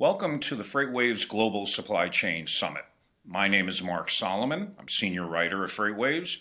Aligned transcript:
Welcome 0.00 0.38
to 0.42 0.54
the 0.54 0.62
FreightWaves 0.62 1.28
Global 1.28 1.66
Supply 1.66 2.08
Chain 2.08 2.46
Summit. 2.46 2.84
My 3.26 3.48
name 3.48 3.68
is 3.68 3.82
Mark 3.82 4.12
Solomon. 4.12 4.76
I'm 4.78 4.86
senior 4.86 5.26
writer 5.26 5.64
at 5.64 5.70
FreightWaves. 5.70 6.36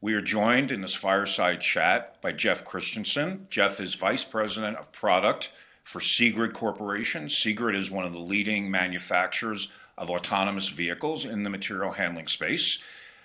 We 0.00 0.14
are 0.14 0.22
joined 0.22 0.70
in 0.70 0.80
this 0.80 0.94
fireside 0.94 1.60
chat 1.60 2.18
by 2.22 2.32
Jeff 2.32 2.64
Christensen. 2.64 3.46
Jeff 3.50 3.78
is 3.78 3.92
Vice 3.94 4.24
President 4.24 4.78
of 4.78 4.90
Product 4.90 5.52
for 5.84 6.00
Seegrid 6.00 6.54
Corporation. 6.54 7.26
Seegrid 7.26 7.76
is 7.76 7.90
one 7.90 8.06
of 8.06 8.14
the 8.14 8.18
leading 8.18 8.70
manufacturers 8.70 9.70
of 9.98 10.08
autonomous 10.08 10.68
vehicles 10.68 11.26
in 11.26 11.42
the 11.42 11.50
material 11.50 11.92
handling 11.92 12.28
space. 12.28 12.82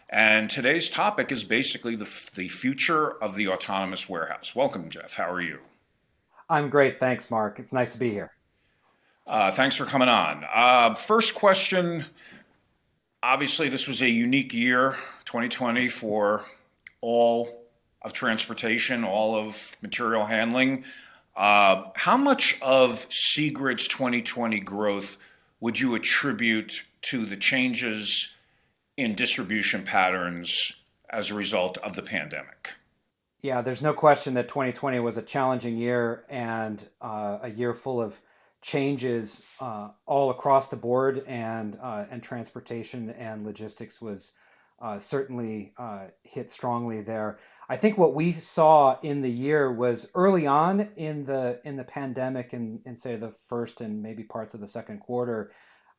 And 0.10 0.50
today's 0.50 0.90
topic 0.90 1.32
is 1.32 1.46
basically 1.46 1.96
the, 1.96 2.10
the 2.36 2.50
future 2.50 3.12
of 3.24 3.38
the 3.38 3.48
autonomous 3.48 4.10
warehouse. 4.10 4.54
Welcome, 4.54 4.90
Jeff. 4.90 5.14
How 5.14 5.32
are 5.32 5.40
you? 5.40 5.60
I'm 6.50 6.70
great. 6.70 7.00
Thanks, 7.00 7.32
Mark. 7.32 7.60
It's 7.60 7.72
nice 7.72 7.92
to 7.92 7.98
be 7.98 8.12
here. 8.12 8.34
Uh, 9.30 9.52
thanks 9.52 9.76
for 9.76 9.86
coming 9.86 10.10
on. 10.10 10.44
Uh, 10.52 10.96
first 10.96 11.36
question 11.36 12.04
obviously, 13.22 13.70
this 13.70 13.88
was 13.88 14.02
a 14.02 14.10
unique 14.10 14.54
year, 14.56 14.98
2020, 15.26 15.88
for 15.88 16.44
all 17.02 17.68
of 18.02 18.12
transportation, 18.12 19.04
all 19.04 19.36
of 19.36 19.78
material 19.84 20.26
handling. 20.26 20.84
Uh, 21.36 21.84
how 21.96 22.18
much 22.18 22.58
of 22.64 23.08
Seegrid's 23.10 23.88
2020 23.88 24.62
growth 24.62 25.18
would 25.60 25.80
you 25.80 25.94
attribute 25.94 26.82
to 27.04 27.28
the 27.28 27.38
changes 27.38 28.36
in 28.98 29.14
distribution 29.14 29.84
patterns 29.84 30.82
as 31.12 31.30
a 31.30 31.36
result 31.36 31.78
of 31.78 31.96
the 31.96 32.02
pandemic? 32.02 32.72
Yeah, 33.42 33.62
there's 33.62 33.84
no 33.84 33.94
question 33.94 34.34
that 34.34 34.48
2020 34.48 35.00
was 35.02 35.18
a 35.18 35.22
challenging 35.22 35.78
year 35.78 36.24
and 36.30 36.84
uh, 37.00 37.38
a 37.44 37.50
year 37.50 37.76
full 37.76 38.02
of 38.02 38.20
changes 38.62 39.44
uh, 39.60 39.90
all 40.06 40.32
across 40.32 40.68
the 40.68 40.76
board, 40.76 41.24
and 41.28 41.78
uh, 41.82 42.06
and 42.12 42.22
transportation 42.22 43.10
and 43.12 43.46
logistics 43.46 44.02
was 44.02 44.34
uh, 44.82 45.00
certainly 45.00 45.74
uh, 45.78 46.06
hit 46.24 46.52
strongly 46.52 47.02
there. 47.02 47.38
I 47.70 47.78
think 47.78 47.98
what 47.98 48.16
we 48.16 48.32
saw 48.32 49.00
in 49.02 49.22
the 49.22 49.30
year 49.30 49.72
was 49.72 50.08
early 50.16 50.48
on 50.48 50.90
in 50.98 51.26
the 51.26 51.60
in 51.64 51.78
the 51.78 51.84
pandemic, 51.84 52.54
and 52.54 52.82
in, 52.86 52.92
in 52.92 52.98
say 52.98 53.16
the 53.16 53.32
first 53.48 53.82
and 53.82 54.02
maybe 54.02 54.24
parts 54.24 54.54
of 54.54 54.60
the 54.60 54.68
second 54.68 55.00
quarter, 55.00 55.52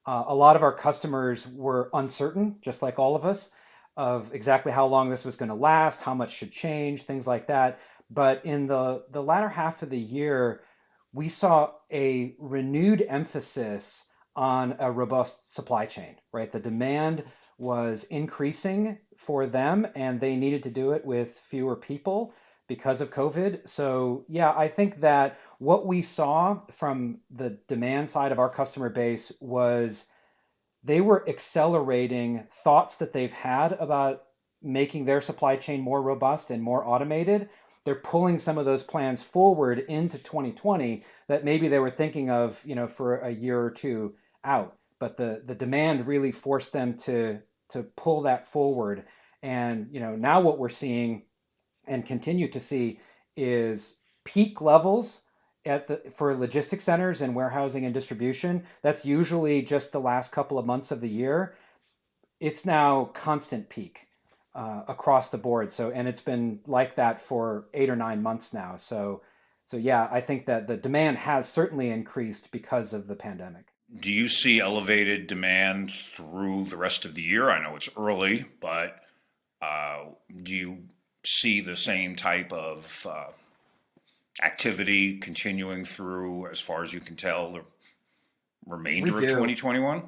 uh, 0.06 0.24
a 0.28 0.34
lot 0.34 0.56
of 0.56 0.62
our 0.62 0.72
customers 0.72 1.46
were 1.48 1.90
uncertain, 1.94 2.56
just 2.60 2.82
like 2.82 2.98
all 2.98 3.16
of 3.16 3.24
us, 3.24 3.50
of 3.96 4.34
exactly 4.34 4.72
how 4.72 4.86
long 4.86 5.10
this 5.10 5.24
was 5.24 5.36
going 5.36 5.50
to 5.50 5.54
last, 5.54 6.00
how 6.00 6.14
much 6.14 6.32
should 6.32 6.52
change, 6.52 7.02
things 7.02 7.26
like 7.26 7.46
that. 7.46 7.78
But 8.10 8.44
in 8.44 8.66
the 8.66 9.04
the 9.10 9.22
latter 9.22 9.48
half 9.48 9.82
of 9.82 9.90
the 9.90 9.98
year 9.98 10.62
we 11.12 11.28
saw 11.28 11.72
a 11.92 12.34
renewed 12.38 13.04
emphasis 13.08 14.04
on 14.36 14.76
a 14.78 14.90
robust 14.90 15.52
supply 15.52 15.86
chain, 15.86 16.16
right? 16.32 16.50
The 16.50 16.60
demand 16.60 17.24
was 17.58 18.04
increasing 18.04 18.98
for 19.16 19.46
them 19.46 19.86
and 19.94 20.18
they 20.18 20.36
needed 20.36 20.62
to 20.62 20.70
do 20.70 20.92
it 20.92 21.04
with 21.04 21.38
fewer 21.38 21.76
people 21.76 22.32
because 22.68 23.00
of 23.00 23.10
COVID. 23.10 23.68
So, 23.68 24.24
yeah, 24.28 24.54
I 24.56 24.68
think 24.68 25.00
that 25.00 25.38
what 25.58 25.86
we 25.86 26.02
saw 26.02 26.60
from 26.70 27.18
the 27.30 27.58
demand 27.66 28.08
side 28.08 28.32
of 28.32 28.38
our 28.38 28.48
customer 28.48 28.88
base 28.88 29.32
was 29.40 30.06
they 30.84 31.00
were 31.00 31.28
accelerating 31.28 32.46
thoughts 32.64 32.96
that 32.96 33.12
they've 33.12 33.32
had 33.32 33.72
about 33.72 34.22
making 34.62 35.04
their 35.04 35.20
supply 35.20 35.56
chain 35.56 35.80
more 35.80 36.00
robust 36.00 36.50
and 36.50 36.62
more 36.62 36.86
automated 36.86 37.48
they're 37.84 37.94
pulling 37.94 38.38
some 38.38 38.58
of 38.58 38.64
those 38.64 38.82
plans 38.82 39.22
forward 39.22 39.78
into 39.78 40.18
2020 40.18 41.02
that 41.28 41.44
maybe 41.44 41.68
they 41.68 41.78
were 41.78 41.90
thinking 41.90 42.30
of, 42.30 42.60
you 42.64 42.74
know, 42.74 42.86
for 42.86 43.18
a 43.18 43.30
year 43.30 43.60
or 43.60 43.70
two 43.70 44.14
out. 44.44 44.76
But 44.98 45.16
the 45.16 45.42
the 45.46 45.54
demand 45.54 46.06
really 46.06 46.32
forced 46.32 46.72
them 46.72 46.94
to 46.98 47.40
to 47.70 47.82
pull 47.96 48.22
that 48.22 48.46
forward. 48.46 49.04
And 49.42 49.88
you 49.92 50.00
know, 50.00 50.14
now 50.14 50.40
what 50.40 50.58
we're 50.58 50.68
seeing 50.68 51.22
and 51.86 52.04
continue 52.04 52.48
to 52.48 52.60
see 52.60 53.00
is 53.36 53.96
peak 54.24 54.60
levels 54.60 55.22
at 55.64 55.86
the 55.86 56.02
for 56.14 56.36
logistics 56.36 56.84
centers 56.84 57.22
and 57.22 57.34
warehousing 57.34 57.86
and 57.86 57.94
distribution. 57.94 58.64
That's 58.82 59.06
usually 59.06 59.62
just 59.62 59.92
the 59.92 60.00
last 60.00 60.32
couple 60.32 60.58
of 60.58 60.66
months 60.66 60.90
of 60.90 61.00
the 61.00 61.08
year. 61.08 61.54
It's 62.40 62.66
now 62.66 63.06
constant 63.14 63.70
peak 63.70 64.06
uh, 64.54 64.82
across 64.88 65.28
the 65.28 65.38
board. 65.38 65.70
So, 65.70 65.90
and 65.90 66.08
it's 66.08 66.20
been 66.20 66.60
like 66.66 66.96
that 66.96 67.20
for 67.20 67.66
eight 67.74 67.90
or 67.90 67.96
nine 67.96 68.22
months 68.22 68.52
now. 68.52 68.76
So, 68.76 69.22
so 69.64 69.76
yeah, 69.76 70.08
I 70.10 70.20
think 70.20 70.46
that 70.46 70.66
the 70.66 70.76
demand 70.76 71.18
has 71.18 71.48
certainly 71.48 71.90
increased 71.90 72.50
because 72.50 72.92
of 72.92 73.06
the 73.06 73.14
pandemic. 73.14 73.66
Do 73.98 74.10
you 74.10 74.28
see 74.28 74.60
elevated 74.60 75.26
demand 75.26 75.92
through 76.14 76.66
the 76.66 76.76
rest 76.76 77.04
of 77.04 77.14
the 77.14 77.22
year? 77.22 77.50
I 77.50 77.62
know 77.62 77.76
it's 77.76 77.88
early, 77.96 78.46
but 78.60 79.00
uh, 79.60 80.04
do 80.42 80.54
you 80.54 80.78
see 81.24 81.60
the 81.60 81.76
same 81.76 82.16
type 82.16 82.52
of 82.52 83.06
uh, 83.08 83.26
activity 84.42 85.18
continuing 85.18 85.84
through, 85.84 86.46
as 86.48 86.60
far 86.60 86.82
as 86.82 86.92
you 86.92 87.00
can 87.00 87.16
tell, 87.16 87.52
the 87.52 87.62
remainder 88.66 89.12
of 89.12 89.20
2021? 89.20 90.02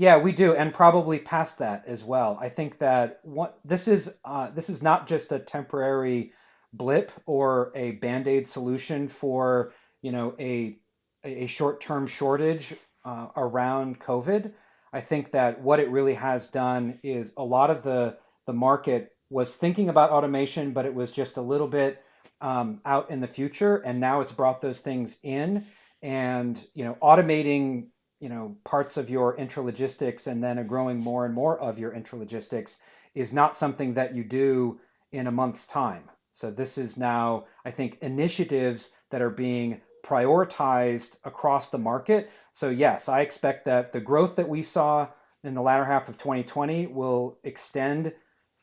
Yeah, 0.00 0.16
we 0.16 0.32
do, 0.32 0.54
and 0.54 0.72
probably 0.72 1.18
past 1.18 1.58
that 1.58 1.84
as 1.86 2.02
well. 2.02 2.38
I 2.40 2.48
think 2.48 2.78
that 2.78 3.20
what 3.22 3.60
this 3.66 3.86
is 3.86 4.10
uh, 4.24 4.50
this 4.50 4.70
is 4.70 4.80
not 4.80 5.06
just 5.06 5.30
a 5.30 5.38
temporary 5.38 6.32
blip 6.72 7.12
or 7.26 7.70
a 7.74 7.90
band 7.90 8.26
aid 8.26 8.48
solution 8.48 9.08
for 9.08 9.74
you 10.00 10.10
know 10.10 10.34
a 10.40 10.78
a 11.22 11.44
short 11.44 11.82
term 11.82 12.06
shortage 12.06 12.74
uh, 13.04 13.26
around 13.36 14.00
COVID. 14.00 14.54
I 14.90 15.02
think 15.02 15.32
that 15.32 15.60
what 15.60 15.80
it 15.80 15.90
really 15.90 16.14
has 16.14 16.46
done 16.46 16.98
is 17.02 17.34
a 17.36 17.44
lot 17.44 17.68
of 17.68 17.82
the 17.82 18.16
the 18.46 18.54
market 18.54 19.12
was 19.28 19.54
thinking 19.54 19.90
about 19.90 20.12
automation, 20.12 20.72
but 20.72 20.86
it 20.86 20.94
was 20.94 21.10
just 21.10 21.36
a 21.36 21.42
little 21.42 21.68
bit 21.68 22.02
um, 22.40 22.80
out 22.86 23.10
in 23.10 23.20
the 23.20 23.28
future, 23.28 23.76
and 23.76 24.00
now 24.00 24.22
it's 24.22 24.32
brought 24.32 24.62
those 24.62 24.78
things 24.78 25.18
in. 25.22 25.66
And 26.00 26.58
you 26.72 26.84
know, 26.86 26.96
automating 27.02 27.88
you 28.20 28.28
know 28.28 28.56
parts 28.64 28.96
of 28.96 29.10
your 29.10 29.36
intralogistics 29.36 30.26
and 30.26 30.44
then 30.44 30.58
a 30.58 30.64
growing 30.64 30.98
more 30.98 31.24
and 31.24 31.34
more 31.34 31.58
of 31.58 31.78
your 31.78 31.92
intralogistics 31.92 32.76
is 33.14 33.32
not 33.32 33.56
something 33.56 33.94
that 33.94 34.14
you 34.14 34.22
do 34.22 34.78
in 35.10 35.26
a 35.26 35.32
month's 35.32 35.66
time. 35.66 36.04
So 36.30 36.50
this 36.50 36.78
is 36.78 36.96
now 36.96 37.46
I 37.64 37.70
think 37.70 37.98
initiatives 38.02 38.90
that 39.10 39.22
are 39.22 39.30
being 39.30 39.80
prioritized 40.04 41.16
across 41.24 41.68
the 41.68 41.78
market. 41.78 42.30
So 42.52 42.70
yes, 42.70 43.08
I 43.08 43.20
expect 43.20 43.64
that 43.64 43.92
the 43.92 44.00
growth 44.00 44.36
that 44.36 44.48
we 44.48 44.62
saw 44.62 45.08
in 45.42 45.54
the 45.54 45.62
latter 45.62 45.84
half 45.84 46.08
of 46.08 46.18
2020 46.18 46.86
will 46.88 47.38
extend 47.42 48.12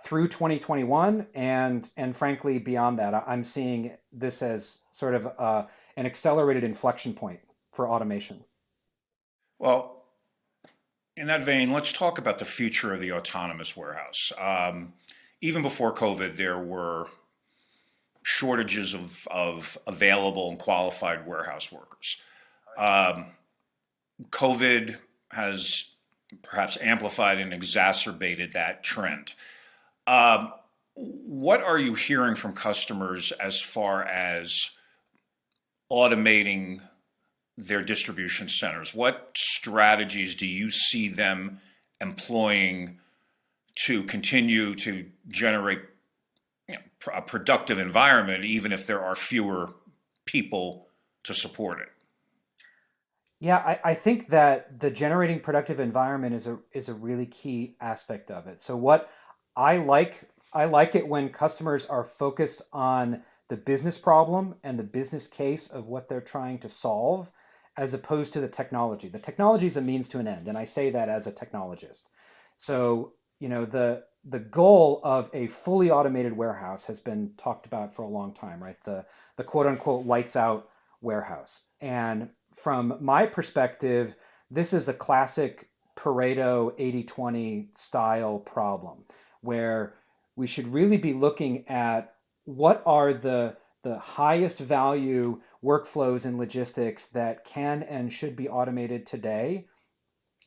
through 0.03 0.27
2021 0.27 1.27
and 1.33 1.89
and 1.97 2.15
frankly 2.15 2.59
beyond 2.59 2.99
that. 2.99 3.13
I'm 3.27 3.43
seeing 3.43 3.97
this 4.11 4.41
as 4.41 4.79
sort 4.91 5.15
of 5.15 5.27
uh, 5.37 5.65
an 5.95 6.05
accelerated 6.05 6.63
inflection 6.63 7.13
point 7.13 7.39
for 7.71 7.89
automation. 7.89 8.43
Well, 9.59 10.03
in 11.15 11.27
that 11.27 11.43
vein, 11.43 11.71
let's 11.71 11.91
talk 11.91 12.17
about 12.17 12.37
the 12.39 12.45
future 12.45 12.93
of 12.93 12.99
the 12.99 13.13
autonomous 13.13 13.75
warehouse. 13.75 14.31
Um, 14.39 14.93
even 15.41 15.61
before 15.61 15.93
COVID, 15.93 16.37
there 16.37 16.59
were 16.59 17.07
shortages 18.23 18.93
of, 18.93 19.27
of 19.31 19.77
available 19.87 20.49
and 20.49 20.59
qualified 20.59 21.25
warehouse 21.25 21.71
workers. 21.71 22.21
Um, 22.77 23.27
COVID 24.29 24.97
has 25.31 25.91
perhaps 26.43 26.77
amplified 26.81 27.39
and 27.39 27.53
exacerbated 27.53 28.53
that 28.53 28.83
trend. 28.83 29.33
Um, 30.05 30.53
what 30.93 31.61
are 31.61 31.77
you 31.77 31.93
hearing 31.93 32.35
from 32.35 32.53
customers 32.53 33.31
as 33.31 33.59
far 33.59 34.03
as 34.03 34.71
automating 35.91 36.81
their 37.57 37.83
distribution 37.83 38.47
centers? 38.47 38.93
What 38.93 39.31
strategies 39.35 40.35
do 40.35 40.45
you 40.45 40.69
see 40.69 41.09
them 41.09 41.59
employing 41.99 42.99
to 43.85 44.03
continue 44.03 44.75
to 44.75 45.05
generate 45.27 45.81
you 46.67 46.75
know, 46.75 46.81
a 47.13 47.21
productive 47.21 47.79
environment, 47.79 48.45
even 48.45 48.71
if 48.71 48.85
there 48.85 49.01
are 49.01 49.15
fewer 49.15 49.73
people 50.25 50.87
to 51.23 51.33
support 51.33 51.79
it? 51.81 51.89
Yeah, 53.39 53.57
I, 53.57 53.79
I 53.83 53.93
think 53.93 54.27
that 54.27 54.79
the 54.79 54.89
generating 54.89 55.39
productive 55.39 55.79
environment 55.79 56.33
is 56.33 56.47
a 56.47 56.57
is 56.71 56.89
a 56.89 56.93
really 56.93 57.27
key 57.27 57.75
aspect 57.79 58.31
of 58.31 58.47
it. 58.47 58.61
So 58.61 58.75
what 58.75 59.09
I 59.55 59.77
like 59.77 60.21
I 60.53 60.65
like 60.65 60.95
it 60.95 61.07
when 61.07 61.29
customers 61.29 61.85
are 61.85 62.03
focused 62.03 62.63
on 62.73 63.21
the 63.47 63.57
business 63.57 63.97
problem 63.97 64.55
and 64.63 64.77
the 64.77 64.83
business 64.83 65.27
case 65.27 65.67
of 65.67 65.85
what 65.85 66.09
they're 66.09 66.19
trying 66.19 66.57
to 66.59 66.69
solve 66.69 67.31
as 67.77 67.93
opposed 67.93 68.33
to 68.33 68.41
the 68.41 68.47
technology. 68.47 69.07
The 69.07 69.19
technology 69.19 69.67
is 69.67 69.77
a 69.77 69.81
means 69.81 70.09
to 70.09 70.19
an 70.19 70.27
end, 70.27 70.47
and 70.47 70.57
I 70.57 70.63
say 70.63 70.89
that 70.91 71.09
as 71.09 71.27
a 71.27 71.31
technologist. 71.31 72.03
So, 72.57 73.13
you 73.39 73.49
know, 73.49 73.65
the 73.65 74.03
the 74.25 74.39
goal 74.39 74.99
of 75.03 75.29
a 75.33 75.47
fully 75.47 75.89
automated 75.89 76.35
warehouse 76.35 76.85
has 76.87 76.99
been 76.99 77.31
talked 77.37 77.65
about 77.65 77.93
for 77.93 78.01
a 78.01 78.09
long 78.09 78.33
time, 78.33 78.61
right? 78.61 78.81
The 78.83 79.05
the 79.35 79.43
quote 79.43 79.67
unquote 79.67 80.05
lights 80.05 80.35
out 80.35 80.69
warehouse. 81.01 81.61
And 81.79 82.29
from 82.53 82.97
my 82.99 83.25
perspective, 83.25 84.15
this 84.49 84.73
is 84.73 84.89
a 84.89 84.93
classic 84.93 85.69
Pareto 85.95 86.73
80 86.77 87.03
20 87.03 87.69
style 87.73 88.39
problem 88.39 89.03
where 89.41 89.93
we 90.35 90.47
should 90.47 90.67
really 90.67 90.97
be 90.97 91.13
looking 91.13 91.67
at 91.67 92.15
what 92.45 92.81
are 92.85 93.13
the 93.13 93.55
the 93.83 93.97
highest 93.97 94.59
value 94.59 95.41
workflows 95.63 96.25
in 96.25 96.37
logistics 96.37 97.05
that 97.07 97.43
can 97.43 97.83
and 97.83 98.11
should 98.11 98.35
be 98.35 98.49
automated 98.49 99.05
today. 99.05 99.67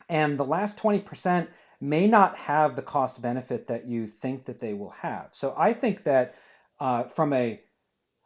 And 0.08 0.38
the 0.38 0.44
last 0.44 0.76
20% 0.78 1.48
may 1.80 2.06
not 2.06 2.36
have 2.36 2.76
the 2.76 2.82
cost 2.82 3.22
benefit 3.22 3.68
that 3.68 3.86
you 3.86 4.06
think 4.06 4.44
that 4.44 4.58
they 4.58 4.74
will 4.74 4.90
have. 4.90 5.28
So 5.30 5.54
I 5.56 5.72
think 5.72 6.04
that 6.04 6.34
uh, 6.78 7.04
from 7.04 7.32
a 7.32 7.60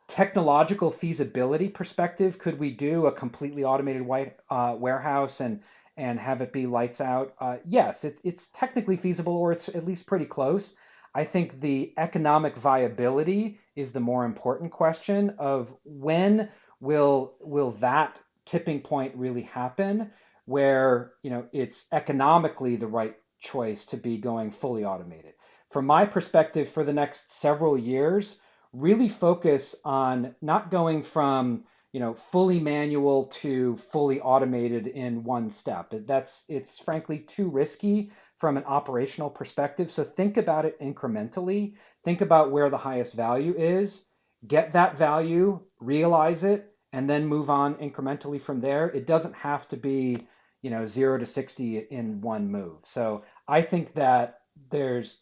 technological 0.07 0.91
feasibility 0.91 1.69
perspective, 1.69 2.39
could 2.39 2.59
we 2.59 2.71
do 2.71 3.07
a 3.07 3.13
completely 3.13 3.65
automated 3.65 4.03
white 4.03 4.37
uh, 4.51 4.77
warehouse 4.79 5.41
and 5.41 5.61
and 5.97 6.19
have 6.19 6.43
it 6.43 6.53
be 6.53 6.67
lights 6.67 7.01
out? 7.01 7.35
Uh, 7.39 7.59
yes, 7.65 8.05
it, 8.05 8.19
it's 8.25 8.49
technically 8.49 8.97
feasible, 8.97 9.37
or 9.37 9.53
it's 9.53 9.69
at 9.69 9.85
least 9.85 10.07
pretty 10.07 10.25
close. 10.25 10.75
I 11.15 11.25
think 11.25 11.61
the 11.61 11.93
economic 11.97 12.57
viability 12.57 13.59
is 13.77 13.93
the 13.93 14.01
more 14.01 14.25
important 14.25 14.73
question 14.73 15.35
of 15.39 15.73
when 15.85 16.49
will 16.81 17.35
will 17.41 17.71
that 17.73 18.21
tipping 18.45 18.81
point 18.81 19.15
really 19.15 19.43
happen 19.43 20.11
where 20.47 21.13
you 21.23 21.31
know 21.31 21.47
it's 21.53 21.87
economically 21.93 22.77
the 22.77 22.87
right 22.87 23.17
choice 23.39 23.85
to 23.87 23.97
be 23.97 24.19
going 24.19 24.51
fully 24.51 24.85
automated. 24.85 25.35
From 25.71 25.87
my 25.87 26.05
perspective 26.05 26.69
for 26.69 26.85
the 26.85 26.93
next 26.93 27.33
several 27.33 27.79
years, 27.79 28.39
really 28.73 29.09
focus 29.09 29.75
on 29.85 30.35
not 30.43 30.71
going 30.71 31.03
from 31.03 31.65
you 31.93 32.01
know 32.01 32.13
fully 32.13 32.59
manual 32.59 33.27
to 33.27 33.77
fully 33.77 34.21
automated 34.21 34.89
in 34.89 35.23
one 35.23 35.49
step 35.51 35.95
that's 36.07 36.45
it's 36.49 36.79
frankly 36.81 37.21
too 37.21 37.49
risky 37.49 38.11
from 38.45 38.59
an 38.59 38.65
operational 38.65 39.31
perspective 39.31 39.91
so 39.91 40.05
think 40.05 40.37
about 40.37 40.67
it 40.67 40.79
incrementally 40.79 41.73
think 42.03 42.21
about 42.21 42.53
where 42.53 42.69
the 42.69 42.77
highest 42.77 43.15
value 43.15 43.55
is 43.57 44.05
get 44.47 44.71
that 44.73 44.95
value 44.95 45.59
realize 45.81 46.45
it 46.45 46.75
and 46.93 47.09
then 47.09 47.25
move 47.25 47.49
on 47.49 47.75
incrementally 47.77 48.39
from 48.39 48.61
there 48.61 48.91
it 48.91 49.07
doesn't 49.07 49.35
have 49.35 49.67
to 49.67 49.79
be 49.79 50.19
you 50.61 50.69
know 50.69 50.85
0 50.85 51.17
to 51.17 51.25
60 51.25 51.79
in 51.79 52.21
one 52.21 52.47
move 52.53 52.77
so 52.83 53.23
i 53.49 53.63
think 53.63 53.95
that 53.95 54.41
there's 54.69 55.21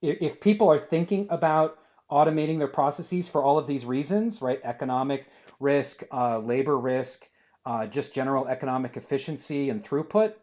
if 0.00 0.40
people 0.40 0.70
are 0.70 0.78
thinking 0.78 1.26
about 1.30 1.78
automating 2.08 2.58
their 2.58 2.68
processes 2.68 3.28
for 3.28 3.42
all 3.42 3.58
of 3.58 3.66
these 3.66 3.84
reasons, 3.84 4.40
right? 4.40 4.60
Economic 4.62 5.26
risk, 5.58 6.04
uh, 6.12 6.38
labor 6.38 6.78
risk, 6.78 7.26
uh, 7.66 7.86
just 7.86 8.14
general 8.14 8.46
economic 8.46 8.96
efficiency 8.96 9.70
and 9.70 9.82
throughput. 9.82 10.34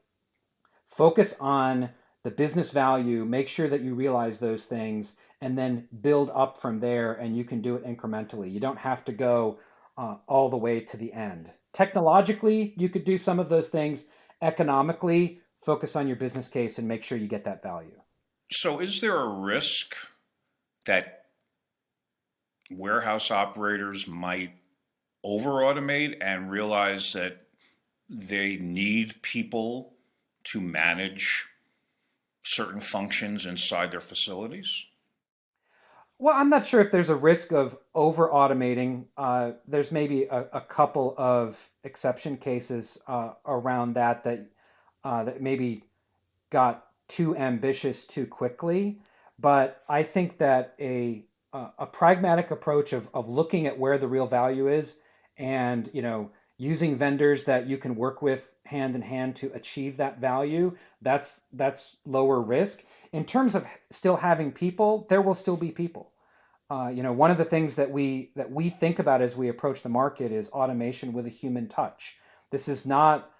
Focus 0.85 1.35
on 1.39 1.91
the 2.23 2.31
business 2.31 2.71
value, 2.71 3.23
make 3.25 3.47
sure 3.47 3.67
that 3.67 3.81
you 3.81 3.95
realize 3.95 4.39
those 4.39 4.65
things, 4.65 5.15
and 5.41 5.57
then 5.57 5.87
build 6.01 6.31
up 6.33 6.59
from 6.59 6.79
there, 6.79 7.13
and 7.13 7.35
you 7.37 7.43
can 7.43 7.61
do 7.61 7.75
it 7.75 7.85
incrementally. 7.85 8.51
You 8.51 8.59
don't 8.59 8.77
have 8.77 9.05
to 9.05 9.13
go 9.13 9.59
uh, 9.97 10.15
all 10.27 10.49
the 10.49 10.57
way 10.57 10.81
to 10.81 10.97
the 10.97 11.13
end. 11.13 11.51
Technologically, 11.71 12.73
you 12.77 12.89
could 12.89 13.05
do 13.05 13.17
some 13.17 13.39
of 13.39 13.49
those 13.49 13.67
things. 13.67 14.05
Economically, 14.41 15.39
focus 15.57 15.95
on 15.95 16.07
your 16.07 16.17
business 16.17 16.47
case 16.47 16.77
and 16.77 16.87
make 16.87 17.03
sure 17.03 17.17
you 17.17 17.27
get 17.27 17.45
that 17.45 17.63
value. 17.63 17.99
So, 18.51 18.79
is 18.79 18.99
there 19.01 19.17
a 19.17 19.27
risk 19.27 19.95
that 20.85 21.25
warehouse 22.71 23.31
operators 23.31 24.07
might 24.07 24.51
over 25.23 25.49
automate 25.49 26.17
and 26.21 26.49
realize 26.49 27.13
that 27.13 27.45
they 28.09 28.55
need 28.57 29.21
people 29.21 29.93
to 30.45 30.61
manage 30.61 31.45
certain 32.43 32.79
functions 32.79 33.45
inside 33.45 33.91
their 33.91 34.01
facilities? 34.01 34.85
Well, 36.17 36.35
I'm 36.35 36.49
not 36.49 36.65
sure 36.65 36.81
if 36.81 36.91
there's 36.91 37.09
a 37.09 37.15
risk 37.15 37.53
of 37.53 37.77
over 37.95 38.27
automating. 38.27 39.05
Uh, 39.15 39.51
there's 39.67 39.91
maybe 39.91 40.23
a, 40.25 40.45
a, 40.51 40.61
couple 40.61 41.15
of 41.17 41.57
exception 41.85 42.35
cases 42.35 42.97
uh, 43.07 43.31
around 43.45 43.93
that 43.93 44.23
that 44.23 44.45
uh, 45.05 45.23
that 45.23 45.41
maybe 45.41 45.85
got 46.49 46.87
too 47.07 47.37
ambitious 47.37 48.03
too 48.03 48.27
quickly. 48.27 48.99
But 49.39 49.81
I 49.87 50.03
think 50.03 50.37
that 50.39 50.75
a 50.79 51.23
a 51.53 51.87
pragmatic 51.87 52.51
approach 52.51 52.93
of, 52.93 53.09
of 53.13 53.27
looking 53.27 53.65
at 53.65 53.79
where 53.79 53.97
the 53.97 54.07
real 54.07 54.27
value 54.27 54.67
is 54.67 54.97
and 55.37 55.89
you 55.93 56.01
know 56.01 56.29
using 56.59 56.97
vendors 56.97 57.45
that 57.45 57.67
you 57.67 57.77
can 57.77 57.95
work 57.95 58.21
with 58.21 58.51
hand 58.65 58.93
in 58.93 59.01
hand 59.01 59.37
to 59.37 59.51
achieve 59.53 59.97
that 59.97 60.19
value 60.19 60.75
that's 61.01 61.41
that's 61.53 61.95
lower 62.05 62.39
risk. 62.39 62.83
In 63.11 63.25
terms 63.25 63.55
of 63.55 63.65
still 63.89 64.17
having 64.17 64.51
people 64.51 65.07
there 65.09 65.21
will 65.21 65.33
still 65.33 65.57
be 65.57 65.71
people. 65.71 66.11
Uh, 66.69 66.91
you 66.93 67.01
know 67.01 67.13
one 67.13 67.31
of 67.31 67.37
the 67.37 67.45
things 67.45 67.75
that 67.75 67.89
we 67.89 68.31
that 68.35 68.51
we 68.51 68.69
think 68.69 68.99
about 68.99 69.21
as 69.21 69.35
we 69.35 69.47
approach 69.47 69.81
the 69.81 69.89
market 69.89 70.31
is 70.31 70.49
automation 70.49 71.13
with 71.13 71.25
a 71.25 71.29
human 71.41 71.67
touch. 71.67 72.17
This 72.51 72.67
is 72.67 72.85
not 72.85 73.31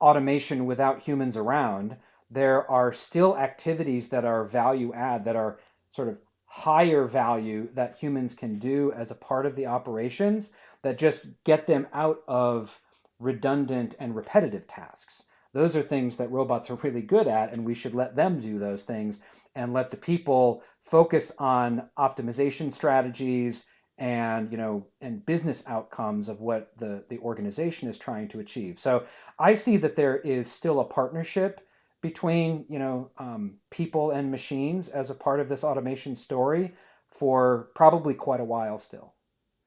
automation 0.00 0.64
without 0.64 1.00
humans 1.00 1.36
around. 1.36 1.96
There 2.30 2.70
are 2.70 2.92
still 2.92 3.36
activities 3.36 4.08
that 4.10 4.24
are 4.24 4.44
value 4.44 4.94
add 4.94 5.24
that 5.24 5.36
are 5.36 5.58
sort 5.90 6.08
of 6.08 6.18
higher 6.46 7.04
value 7.04 7.68
that 7.74 7.96
humans 7.96 8.34
can 8.34 8.58
do 8.58 8.92
as 8.92 9.10
a 9.10 9.14
part 9.14 9.46
of 9.46 9.56
the 9.56 9.66
operations 9.66 10.52
that 10.82 10.98
just 10.98 11.26
get 11.44 11.66
them 11.66 11.86
out 11.92 12.22
of 12.28 12.78
redundant 13.18 13.94
and 13.98 14.16
repetitive 14.16 14.66
tasks. 14.66 15.24
Those 15.52 15.74
are 15.74 15.82
things 15.82 16.16
that 16.16 16.30
robots 16.30 16.70
are 16.70 16.76
really 16.76 17.02
good 17.02 17.26
at, 17.26 17.52
and 17.52 17.64
we 17.64 17.74
should 17.74 17.94
let 17.94 18.14
them 18.14 18.40
do 18.40 18.58
those 18.58 18.82
things 18.82 19.18
and 19.56 19.72
let 19.72 19.90
the 19.90 19.96
people 19.96 20.62
focus 20.80 21.32
on 21.38 21.88
optimization 21.98 22.72
strategies 22.72 23.66
and 23.98 24.50
you 24.50 24.56
know 24.56 24.86
and 25.02 25.26
business 25.26 25.62
outcomes 25.66 26.28
of 26.28 26.40
what 26.40 26.72
the 26.78 27.04
the 27.10 27.18
organization 27.18 27.88
is 27.88 27.98
trying 27.98 28.28
to 28.28 28.40
achieve. 28.40 28.78
So 28.78 29.04
I 29.38 29.54
see 29.54 29.76
that 29.78 29.96
there 29.96 30.16
is 30.16 30.50
still 30.50 30.80
a 30.80 30.84
partnership 30.84 31.60
between 32.00 32.64
you 32.68 32.78
know 32.78 33.10
um, 33.18 33.58
people 33.70 34.12
and 34.12 34.30
machines 34.30 34.88
as 34.88 35.10
a 35.10 35.14
part 35.14 35.40
of 35.40 35.48
this 35.48 35.64
automation 35.64 36.16
story 36.16 36.72
for 37.10 37.70
probably 37.74 38.14
quite 38.14 38.40
a 38.40 38.44
while 38.44 38.78
still. 38.78 39.14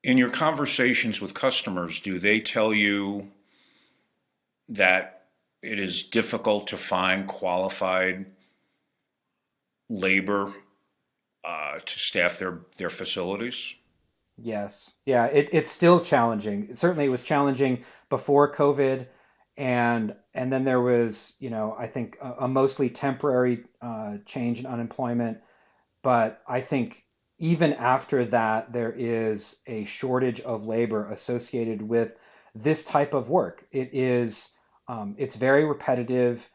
In 0.04 0.18
your 0.18 0.30
conversations 0.30 1.22
with 1.22 1.34
customers, 1.34 2.02
do 2.02 2.20
they 2.20 2.40
tell 2.40 2.74
you 2.74 3.32
that 4.70 5.28
it 5.62 5.80
is 5.80 6.04
difficult 6.04 6.68
to 6.68 6.78
find 6.78 7.28
qualified 7.28 8.25
labor 9.89 10.54
uh, 11.46 11.80
to 11.80 12.00
staff 12.00 12.38
their 12.39 12.60
their 12.77 12.89
facilities? 12.89 13.75
Yes, 14.38 14.92
yeah, 15.06 15.25
it, 15.25 15.50
it's 15.51 15.70
still 15.70 16.00
challenging. 16.00 16.74
Certainly, 16.74 17.06
it 17.06 17.10
was 17.10 17.22
challenging 17.22 17.84
before 18.10 18.51
COVID 18.51 19.08
and 19.58 20.16
and 20.34 20.51
then 20.51 20.63
there 20.63 20.82
was 20.82 21.34
you 21.39 21.50
know 21.50 21.75
I 21.77 21.88
think 21.88 22.18
a, 22.22 22.46
a 22.46 22.48
mostly 22.48 22.89
temporary 22.89 23.66
uh, 23.82 24.18
change 24.25 24.60
in 24.60 24.66
unemployment, 24.66 25.39
but 26.01 26.42
I 26.48 26.62
think 26.62 27.06
even 27.40 27.74
after 27.74 28.25
that 28.25 28.72
there 28.72 28.92
is 28.92 29.58
a 29.68 29.86
shortage 29.86 30.42
of 30.42 30.68
labor 30.68 31.10
associated 31.12 31.82
with 31.82 32.16
this 32.56 32.84
type 32.84 33.13
of 33.13 33.30
work. 33.30 33.66
It 33.72 33.94
is 33.94 34.50
um, 34.88 35.16
it's 35.18 35.36
very 35.36 35.63
repetitive, 35.66 36.48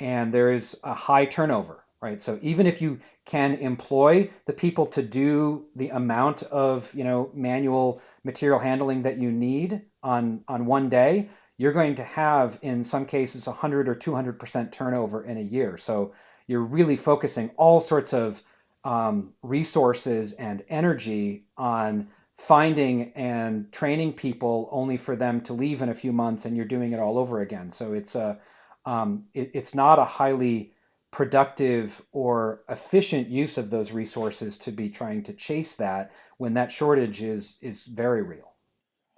and 0.00 0.32
there 0.32 0.52
is 0.52 0.78
a 0.82 0.94
high 0.94 1.24
turnover. 1.24 1.82
Right. 2.02 2.20
So 2.20 2.38
even 2.42 2.66
if 2.66 2.82
you 2.82 3.00
can 3.24 3.54
employ 3.54 4.30
the 4.44 4.52
people 4.52 4.86
to 4.86 5.02
do 5.02 5.64
the 5.74 5.88
amount 5.88 6.42
of 6.44 6.92
you 6.94 7.04
know 7.04 7.30
manual 7.34 8.02
material 8.22 8.58
handling 8.58 9.02
that 9.02 9.18
you 9.18 9.32
need 9.32 9.82
on 10.02 10.44
on 10.46 10.66
one 10.66 10.88
day, 10.88 11.30
you're 11.56 11.72
going 11.72 11.94
to 11.96 12.04
have 12.04 12.58
in 12.62 12.84
some 12.84 13.06
cases 13.06 13.46
100 13.46 13.88
or 13.88 13.94
200% 13.94 14.70
turnover 14.70 15.24
in 15.24 15.38
a 15.38 15.40
year. 15.40 15.78
So 15.78 16.12
you're 16.46 16.60
really 16.60 16.96
focusing 16.96 17.50
all 17.56 17.80
sorts 17.80 18.12
of 18.12 18.42
um, 18.86 19.32
resources 19.42 20.32
and 20.32 20.62
energy 20.68 21.44
on 21.58 22.06
finding 22.36 23.12
and 23.14 23.72
training 23.72 24.12
people 24.12 24.68
only 24.70 24.96
for 24.96 25.16
them 25.16 25.40
to 25.40 25.52
leave 25.52 25.82
in 25.82 25.88
a 25.88 25.94
few 25.94 26.12
months 26.12 26.44
and 26.44 26.56
you're 26.56 26.64
doing 26.64 26.92
it 26.92 27.00
all 27.00 27.18
over 27.18 27.40
again. 27.40 27.70
So 27.72 27.94
it's 27.94 28.14
a 28.14 28.38
um, 28.84 29.24
it, 29.34 29.50
it's 29.54 29.74
not 29.74 29.98
a 29.98 30.04
highly 30.04 30.72
productive 31.10 32.00
or 32.12 32.60
efficient 32.68 33.28
use 33.28 33.58
of 33.58 33.70
those 33.70 33.90
resources 33.90 34.56
to 34.58 34.70
be 34.70 34.88
trying 34.88 35.24
to 35.24 35.32
chase 35.32 35.72
that 35.74 36.12
when 36.36 36.54
that 36.54 36.70
shortage 36.70 37.22
is 37.22 37.58
is 37.62 37.86
very 37.86 38.22
real. 38.22 38.52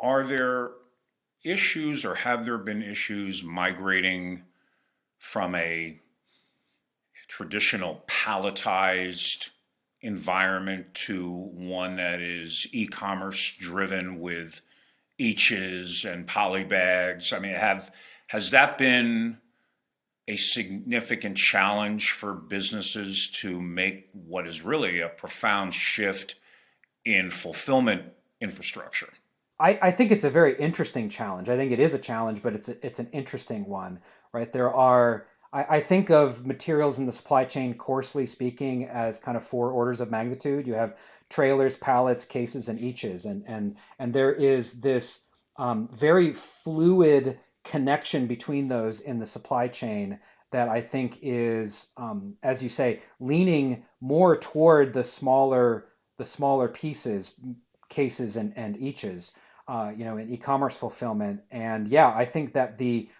Are 0.00 0.24
there 0.24 0.70
issues 1.44 2.06
or 2.06 2.14
have 2.14 2.46
there 2.46 2.56
been 2.56 2.82
issues 2.82 3.42
migrating 3.42 4.44
from 5.18 5.54
a 5.56 6.00
traditional 7.28 8.02
palletized 8.06 9.50
environment 10.00 10.94
to 10.94 11.28
one 11.28 11.96
that 11.96 12.20
is 12.20 12.68
e-commerce 12.72 13.56
driven 13.58 14.20
with 14.20 14.60
eaches 15.18 16.04
and 16.04 16.26
poly 16.26 16.64
bags? 16.64 17.32
I 17.32 17.38
mean, 17.38 17.54
have 17.54 17.90
has 18.28 18.50
that 18.50 18.78
been 18.78 19.38
a 20.28 20.36
significant 20.36 21.36
challenge 21.36 22.12
for 22.12 22.34
businesses 22.34 23.30
to 23.30 23.60
make 23.60 24.10
what 24.12 24.46
is 24.46 24.62
really 24.62 25.00
a 25.00 25.08
profound 25.08 25.72
shift 25.72 26.34
in 27.04 27.30
fulfillment 27.30 28.02
infrastructure? 28.40 29.08
I, 29.58 29.78
I, 29.82 29.90
think 29.90 30.12
it's 30.12 30.24
a 30.24 30.30
very 30.30 30.54
interesting 30.56 31.08
challenge. 31.08 31.48
I 31.48 31.56
think 31.56 31.72
it 31.72 31.80
is 31.80 31.94
a 31.94 31.98
challenge, 31.98 32.42
but 32.42 32.54
it's 32.54 32.68
a, 32.68 32.86
it's 32.86 33.00
an 33.00 33.08
interesting 33.12 33.64
one, 33.64 33.98
right? 34.32 34.52
There 34.52 34.72
are 34.72 35.26
I, 35.52 35.76
I 35.76 35.80
think 35.80 36.10
of 36.10 36.46
materials 36.46 36.98
in 36.98 37.06
the 37.06 37.12
supply 37.12 37.44
chain, 37.44 37.74
coarsely 37.74 38.26
speaking, 38.26 38.84
as 38.86 39.18
kind 39.18 39.36
of 39.36 39.44
four 39.44 39.70
orders 39.70 40.00
of 40.00 40.10
magnitude. 40.10 40.66
You 40.66 40.74
have 40.74 40.96
trailers, 41.30 41.76
pallets, 41.76 42.24
cases, 42.24 42.68
and 42.68 42.78
eaches, 42.80 43.24
and 43.24 43.44
and 43.46 43.76
and 43.98 44.12
there 44.12 44.32
is 44.32 44.80
this 44.80 45.20
um, 45.56 45.88
very 45.92 46.32
fluid 46.32 47.38
connection 47.64 48.26
between 48.26 48.68
those 48.68 49.00
in 49.00 49.18
the 49.18 49.26
supply 49.26 49.68
chain 49.68 50.18
that 50.50 50.68
I 50.68 50.80
think 50.80 51.18
is, 51.20 51.88
um, 51.96 52.36
as 52.42 52.62
you 52.62 52.68
say, 52.68 53.00
leaning 53.20 53.84
more 54.00 54.36
toward 54.38 54.92
the 54.92 55.04
smaller 55.04 55.86
the 56.16 56.24
smaller 56.24 56.68
pieces, 56.68 57.32
cases, 57.88 58.36
and 58.36 58.56
and 58.56 58.76
eaches. 58.76 59.32
Uh, 59.66 59.92
you 59.94 60.06
know, 60.06 60.16
in 60.16 60.32
e-commerce 60.32 60.78
fulfillment, 60.78 61.42
and 61.50 61.88
yeah, 61.88 62.08
I 62.08 62.24
think 62.24 62.54
that 62.54 62.78
the 62.78 63.10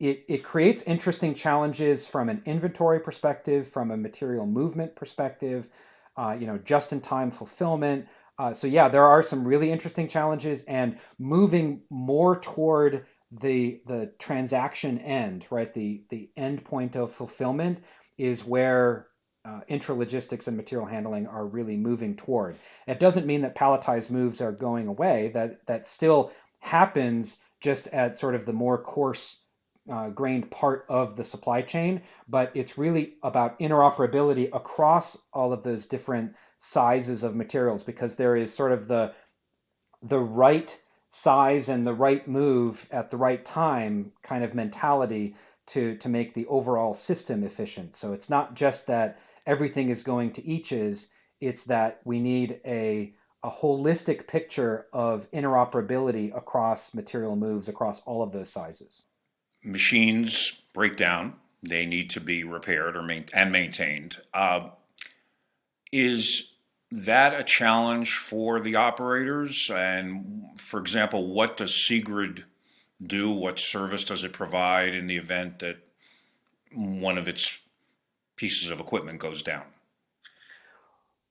it, 0.00 0.24
it 0.28 0.44
creates 0.44 0.82
interesting 0.82 1.34
challenges 1.34 2.06
from 2.06 2.28
an 2.28 2.42
inventory 2.44 3.00
perspective, 3.00 3.68
from 3.68 3.90
a 3.90 3.96
material 3.96 4.46
movement 4.46 4.96
perspective, 4.96 5.68
uh, 6.16 6.36
you 6.38 6.46
know, 6.46 6.58
just-in-time 6.58 7.30
fulfillment. 7.30 8.06
Uh, 8.38 8.52
so 8.52 8.66
yeah, 8.66 8.88
there 8.88 9.04
are 9.04 9.22
some 9.22 9.46
really 9.46 9.70
interesting 9.70 10.08
challenges, 10.08 10.64
and 10.64 10.98
moving 11.18 11.82
more 11.90 12.38
toward 12.40 13.06
the 13.40 13.80
the 13.86 14.12
transaction 14.18 14.98
end, 14.98 15.46
right? 15.50 15.72
The 15.72 16.02
the 16.08 16.30
end 16.36 16.64
point 16.64 16.96
of 16.96 17.12
fulfillment 17.12 17.78
is 18.18 18.44
where 18.44 19.06
uh, 19.44 19.60
intralogistics 19.68 20.48
and 20.48 20.56
material 20.56 20.86
handling 20.86 21.26
are 21.26 21.46
really 21.46 21.76
moving 21.76 22.16
toward. 22.16 22.56
It 22.86 22.98
doesn't 22.98 23.26
mean 23.26 23.42
that 23.42 23.54
palletized 23.54 24.10
moves 24.10 24.40
are 24.40 24.52
going 24.52 24.88
away. 24.88 25.30
That 25.34 25.64
that 25.66 25.86
still 25.86 26.32
happens 26.60 27.38
just 27.60 27.88
at 27.88 28.16
sort 28.16 28.34
of 28.34 28.46
the 28.46 28.52
more 28.52 28.78
coarse 28.78 29.36
uh, 29.90 30.08
grained 30.10 30.50
part 30.50 30.86
of 30.88 31.14
the 31.16 31.24
supply 31.24 31.60
chain, 31.60 32.02
but 32.28 32.50
it's 32.54 32.78
really 32.78 33.14
about 33.22 33.58
interoperability 33.60 34.48
across 34.52 35.18
all 35.32 35.52
of 35.52 35.62
those 35.62 35.84
different 35.84 36.34
sizes 36.58 37.22
of 37.22 37.36
materials 37.36 37.82
because 37.82 38.14
there 38.16 38.36
is 38.36 38.52
sort 38.52 38.72
of 38.72 38.88
the 38.88 39.12
the 40.02 40.18
right 40.18 40.80
size 41.10 41.68
and 41.68 41.84
the 41.84 41.94
right 41.94 42.26
move 42.26 42.86
at 42.90 43.10
the 43.10 43.16
right 43.16 43.44
time 43.44 44.12
kind 44.22 44.42
of 44.42 44.54
mentality 44.54 45.36
to 45.66 45.96
to 45.98 46.08
make 46.08 46.34
the 46.34 46.46
overall 46.46 46.94
system 46.94 47.44
efficient. 47.44 47.94
So 47.94 48.12
it's 48.12 48.30
not 48.30 48.54
just 48.54 48.86
that 48.86 49.18
everything 49.46 49.90
is 49.90 50.02
going 50.02 50.32
to 50.32 50.46
eaches, 50.46 51.08
it's 51.40 51.64
that 51.64 52.00
we 52.04 52.20
need 52.20 52.60
a 52.64 53.14
a 53.42 53.50
holistic 53.50 54.26
picture 54.26 54.86
of 54.94 55.30
interoperability 55.30 56.34
across 56.34 56.94
material 56.94 57.36
moves 57.36 57.68
across 57.68 58.00
all 58.02 58.22
of 58.22 58.32
those 58.32 58.48
sizes 58.48 59.04
machines 59.64 60.62
break 60.72 60.96
down, 60.96 61.34
they 61.62 61.86
need 61.86 62.10
to 62.10 62.20
be 62.20 62.44
repaired 62.44 62.96
or 62.96 63.02
main- 63.02 63.28
and 63.32 63.50
maintained. 63.50 64.18
Uh, 64.32 64.70
is 65.90 66.56
that 66.90 67.38
a 67.38 67.44
challenge 67.44 68.16
for 68.16 68.60
the 68.60 68.76
operators? 68.76 69.70
And 69.70 70.48
for 70.58 70.78
example, 70.78 71.32
what 71.32 71.56
does 71.56 71.72
Seegrid 71.72 72.44
do? 73.02 73.30
What 73.30 73.58
service 73.58 74.04
does 74.04 74.22
it 74.22 74.32
provide 74.32 74.94
in 74.94 75.06
the 75.06 75.16
event 75.16 75.60
that 75.60 75.78
one 76.72 77.18
of 77.18 77.28
its 77.28 77.62
pieces 78.36 78.70
of 78.70 78.80
equipment 78.80 79.18
goes 79.18 79.42
down? 79.42 79.64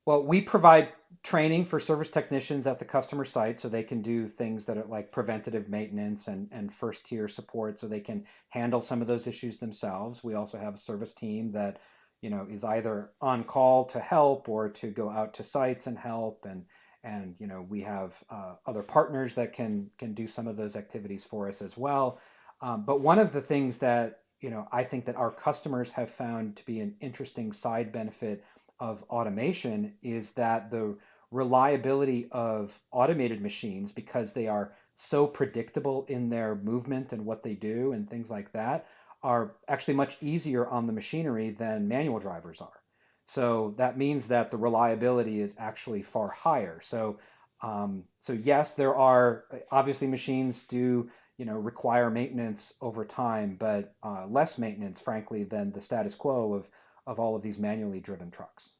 Well, 0.06 0.22
we 0.22 0.42
provide 0.42 0.88
training 1.22 1.64
for 1.64 1.78
service 1.78 2.10
technicians 2.10 2.66
at 2.66 2.78
the 2.78 2.84
customer 2.84 3.24
site 3.24 3.60
so 3.60 3.68
they 3.68 3.82
can 3.82 4.02
do 4.02 4.26
things 4.26 4.64
that 4.66 4.78
are 4.78 4.84
like 4.84 5.12
preventative 5.12 5.68
maintenance 5.68 6.28
and, 6.28 6.48
and 6.52 6.72
first 6.72 7.06
tier 7.06 7.28
support 7.28 7.78
so 7.78 7.86
they 7.86 8.00
can 8.00 8.24
handle 8.48 8.80
some 8.80 9.00
of 9.00 9.06
those 9.06 9.26
issues 9.26 9.58
themselves. 9.58 10.24
We 10.24 10.34
also 10.34 10.58
have 10.58 10.74
a 10.74 10.78
service 10.78 11.12
team 11.12 11.52
that 11.52 11.78
you 12.20 12.30
know 12.30 12.46
is 12.50 12.64
either 12.64 13.10
on 13.20 13.44
call 13.44 13.84
to 13.84 14.00
help 14.00 14.48
or 14.48 14.70
to 14.70 14.90
go 14.90 15.10
out 15.10 15.34
to 15.34 15.44
sites 15.44 15.86
and 15.86 15.98
help 15.98 16.46
and 16.48 16.64
and 17.02 17.34
you 17.38 17.46
know 17.46 17.66
we 17.68 17.82
have 17.82 18.14
uh, 18.30 18.54
other 18.66 18.82
partners 18.82 19.34
that 19.34 19.52
can 19.52 19.90
can 19.98 20.14
do 20.14 20.26
some 20.26 20.48
of 20.48 20.56
those 20.56 20.74
activities 20.74 21.24
for 21.24 21.48
us 21.48 21.62
as 21.62 21.76
well. 21.76 22.18
Um, 22.60 22.84
but 22.84 23.00
one 23.00 23.18
of 23.18 23.32
the 23.32 23.42
things 23.42 23.78
that 23.78 24.20
you 24.40 24.50
know 24.50 24.66
I 24.72 24.84
think 24.84 25.04
that 25.04 25.16
our 25.16 25.30
customers 25.30 25.92
have 25.92 26.10
found 26.10 26.56
to 26.56 26.64
be 26.64 26.80
an 26.80 26.96
interesting 27.00 27.52
side 27.52 27.92
benefit 27.92 28.42
of 28.80 29.02
automation 29.04 29.94
is 30.02 30.30
that 30.32 30.70
the 30.70 30.96
reliability 31.30 32.28
of 32.30 32.78
automated 32.92 33.40
machines 33.40 33.92
because 33.92 34.32
they 34.32 34.46
are 34.46 34.72
so 34.94 35.26
predictable 35.26 36.04
in 36.08 36.28
their 36.28 36.54
movement 36.54 37.12
and 37.12 37.24
what 37.26 37.42
they 37.42 37.54
do 37.54 37.92
and 37.92 38.08
things 38.08 38.30
like 38.30 38.52
that 38.52 38.86
are 39.22 39.56
actually 39.68 39.94
much 39.94 40.16
easier 40.22 40.66
on 40.66 40.86
the 40.86 40.92
machinery 40.92 41.50
than 41.50 41.88
manual 41.88 42.18
drivers 42.20 42.60
are. 42.60 42.80
So 43.24 43.74
that 43.78 43.96
means 43.96 44.28
that 44.28 44.50
the 44.50 44.58
reliability 44.58 45.40
is 45.40 45.56
actually 45.58 46.02
far 46.02 46.28
higher. 46.28 46.78
So 46.82 47.18
um, 47.62 48.04
so 48.18 48.34
yes, 48.34 48.74
there 48.74 48.94
are 48.94 49.44
obviously 49.70 50.06
machines 50.06 50.64
do 50.64 51.08
you 51.38 51.46
know 51.46 51.56
require 51.56 52.10
maintenance 52.10 52.74
over 52.80 53.04
time, 53.04 53.56
but 53.58 53.94
uh, 54.02 54.26
less 54.26 54.58
maintenance, 54.58 55.00
frankly, 55.00 55.44
than 55.44 55.72
the 55.72 55.80
status 55.80 56.14
quo 56.14 56.52
of 56.52 56.68
of 57.06 57.20
all 57.20 57.36
of 57.36 57.42
these 57.42 57.58
manually 57.58 58.00
driven 58.00 58.30
trucks. 58.30 58.72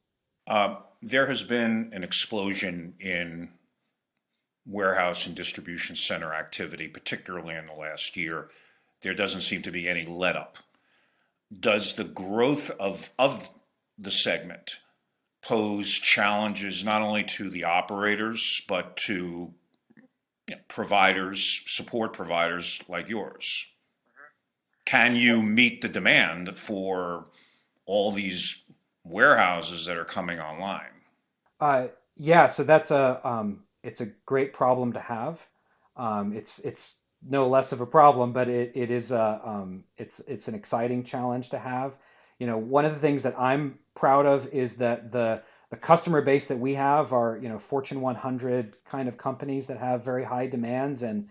Uh, 0.47 0.75
there 1.01 1.27
has 1.27 1.41
been 1.43 1.89
an 1.93 2.03
explosion 2.03 2.93
in 2.99 3.49
warehouse 4.65 5.27
and 5.27 5.35
distribution 5.35 5.95
center 5.95 6.33
activity, 6.33 6.87
particularly 6.87 7.55
in 7.55 7.67
the 7.67 7.73
last 7.73 8.17
year. 8.17 8.49
There 9.01 9.13
doesn't 9.13 9.41
seem 9.41 9.61
to 9.63 9.71
be 9.71 9.87
any 9.87 10.05
let 10.05 10.35
up. 10.35 10.57
Does 11.57 11.95
the 11.95 12.03
growth 12.03 12.71
of, 12.79 13.09
of 13.19 13.49
the 13.97 14.11
segment 14.11 14.77
pose 15.43 15.91
challenges 15.91 16.83
not 16.83 17.03
only 17.03 17.23
to 17.23 17.49
the 17.49 17.63
operators, 17.63 18.63
but 18.67 18.97
to 18.97 19.53
you 19.95 20.55
know, 20.55 20.57
providers, 20.67 21.63
support 21.67 22.13
providers 22.13 22.81
like 22.87 23.09
yours? 23.09 23.67
Can 24.85 25.15
you 25.15 25.41
meet 25.41 25.81
the 25.81 25.89
demand 25.89 26.55
for 26.57 27.25
all 27.85 28.11
these 28.11 28.63
warehouses 29.03 29.85
that 29.85 29.97
are 29.97 30.05
coming 30.05 30.39
online. 30.39 30.81
Uh, 31.59 31.87
yeah, 32.17 32.47
so 32.47 32.63
that's 32.63 32.91
a 32.91 33.21
um, 33.27 33.63
it's 33.83 34.01
a 34.01 34.07
great 34.25 34.53
problem 34.53 34.93
to 34.93 34.99
have. 34.99 35.45
Um, 35.95 36.33
it's 36.33 36.59
it's 36.59 36.95
no 37.27 37.47
less 37.47 37.71
of 37.71 37.81
a 37.81 37.85
problem, 37.85 38.33
but 38.33 38.47
it, 38.47 38.71
it 38.75 38.91
is 38.91 39.11
a 39.11 39.41
um, 39.43 39.83
it's 39.97 40.19
it's 40.21 40.47
an 40.47 40.55
exciting 40.55 41.03
challenge 41.03 41.49
to 41.49 41.59
have. 41.59 41.93
You 42.39 42.47
know, 42.47 42.57
one 42.57 42.85
of 42.85 42.93
the 42.93 42.99
things 42.99 43.23
that 43.23 43.39
I'm 43.39 43.79
proud 43.93 44.25
of 44.25 44.47
is 44.47 44.75
that 44.75 45.11
the 45.11 45.41
the 45.69 45.77
customer 45.77 46.21
base 46.21 46.47
that 46.47 46.57
we 46.57 46.75
have 46.75 47.13
are 47.13 47.39
you 47.41 47.49
know 47.49 47.57
Fortune 47.57 48.01
100 48.01 48.77
kind 48.85 49.07
of 49.07 49.17
companies 49.17 49.67
that 49.67 49.77
have 49.77 50.03
very 50.03 50.23
high 50.23 50.47
demands 50.47 51.03
and 51.03 51.29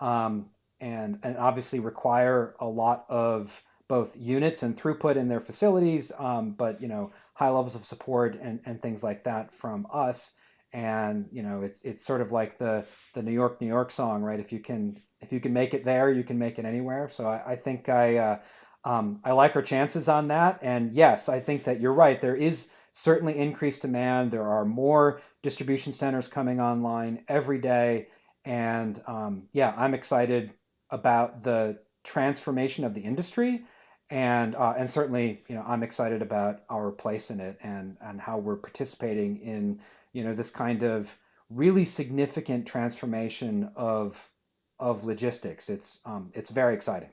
um, 0.00 0.46
and 0.80 1.18
and 1.22 1.36
obviously 1.36 1.80
require 1.80 2.54
a 2.60 2.66
lot 2.66 3.04
of 3.08 3.62
both 3.88 4.16
units 4.16 4.62
and 4.62 4.76
throughput 4.76 5.16
in 5.16 5.28
their 5.28 5.40
facilities, 5.40 6.12
um, 6.18 6.52
but 6.52 6.80
you 6.80 6.88
know 6.88 7.12
high 7.34 7.48
levels 7.48 7.74
of 7.74 7.84
support 7.84 8.38
and, 8.40 8.60
and 8.66 8.80
things 8.80 9.02
like 9.02 9.24
that 9.24 9.52
from 9.52 9.86
us. 9.92 10.32
And 10.72 11.28
you 11.32 11.42
know 11.42 11.62
it's 11.62 11.82
it's 11.82 12.04
sort 12.04 12.20
of 12.20 12.32
like 12.32 12.58
the 12.58 12.84
the 13.14 13.22
New 13.22 13.32
York 13.32 13.60
New 13.60 13.68
York 13.68 13.90
song, 13.90 14.22
right? 14.22 14.40
If 14.40 14.52
you 14.52 14.60
can 14.60 14.98
if 15.20 15.32
you 15.32 15.40
can 15.40 15.52
make 15.52 15.74
it 15.74 15.84
there, 15.84 16.10
you 16.10 16.24
can 16.24 16.38
make 16.38 16.58
it 16.58 16.64
anywhere. 16.64 17.08
So 17.08 17.26
I, 17.26 17.52
I 17.52 17.56
think 17.56 17.88
I 17.88 18.16
uh, 18.18 18.38
um, 18.84 19.20
I 19.24 19.32
like 19.32 19.56
our 19.56 19.62
chances 19.62 20.08
on 20.08 20.28
that. 20.28 20.60
And 20.62 20.92
yes, 20.92 21.28
I 21.28 21.40
think 21.40 21.64
that 21.64 21.80
you're 21.80 21.92
right. 21.92 22.20
There 22.20 22.36
is 22.36 22.68
certainly 22.92 23.36
increased 23.36 23.82
demand. 23.82 24.30
There 24.30 24.48
are 24.48 24.64
more 24.64 25.20
distribution 25.42 25.92
centers 25.92 26.28
coming 26.28 26.60
online 26.60 27.24
every 27.28 27.58
day. 27.58 28.08
And 28.44 29.00
um, 29.06 29.48
yeah, 29.52 29.74
I'm 29.76 29.92
excited 29.92 30.52
about 30.90 31.42
the 31.42 31.78
transformation 32.04 32.84
of 32.84 32.94
the 32.94 33.00
industry 33.00 33.64
and 34.10 34.54
uh, 34.54 34.74
and 34.76 34.88
certainly 34.88 35.42
you 35.48 35.54
know 35.54 35.64
I'm 35.66 35.82
excited 35.82 36.22
about 36.22 36.62
our 36.70 36.90
place 36.90 37.30
in 37.30 37.40
it 37.40 37.58
and 37.62 37.96
and 38.00 38.20
how 38.20 38.38
we're 38.38 38.56
participating 38.56 39.40
in 39.40 39.80
you 40.12 40.24
know 40.24 40.34
this 40.34 40.50
kind 40.50 40.82
of 40.82 41.16
really 41.50 41.84
significant 41.84 42.66
transformation 42.66 43.70
of 43.76 44.30
of 44.78 45.04
logistics. 45.04 45.68
It's 45.68 46.00
um, 46.04 46.30
it's 46.34 46.50
very 46.50 46.74
exciting. 46.74 47.08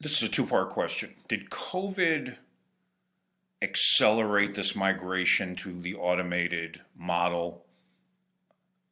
This 0.00 0.22
is 0.22 0.28
a 0.28 0.32
two 0.32 0.46
part 0.46 0.70
question. 0.70 1.14
Did 1.28 1.50
COVID 1.50 2.36
accelerate 3.60 4.56
this 4.56 4.74
migration 4.74 5.54
to 5.54 5.80
the 5.80 5.94
automated 5.94 6.80
model, 6.96 7.64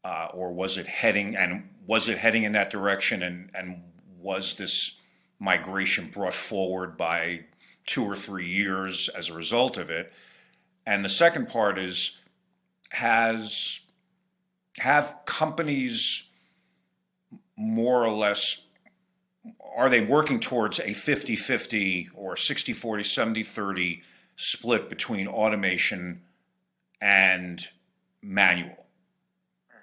uh, 0.05 0.29
or 0.33 0.53
was 0.53 0.79
it 0.79 0.87
heading 0.87 1.37
and 1.37 1.69
was 1.87 2.09
it 2.09 2.19
heading 2.19 2.45
in 2.45 2.53
that 2.53 2.71
direction? 2.71 3.23
And 3.23 3.51
and 3.55 3.83
was 4.21 4.57
this 4.57 5.00
migration 5.41 6.07
brought 6.07 6.35
forward 6.35 6.97
by 6.97 7.47
two 7.87 8.05
or 8.05 8.15
three 8.15 8.47
years 8.47 9.09
as 9.09 9.29
a 9.29 9.35
result 9.35 9.77
of 9.77 9.91
it? 9.91 10.13
And 10.87 11.05
the 11.05 11.09
second 11.09 11.49
part 11.49 11.79
is 11.79 12.21
has 12.91 13.81
have 14.79 15.15
companies 15.25 16.29
more 17.57 18.05
or 18.05 18.11
less 18.11 18.67
are 19.77 19.89
they 19.89 20.01
working 20.01 20.41
towards 20.41 20.79
a 20.79 20.91
50-50 20.91 22.09
or 22.15 22.35
60-40 22.35 22.75
70-30 23.45 24.03
split 24.37 24.89
between 24.89 25.29
automation 25.29 26.23
and 27.01 27.69
manual 28.23 28.87